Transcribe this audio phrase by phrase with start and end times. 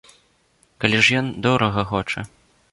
[0.85, 2.19] Калі ж ён дорага хоча.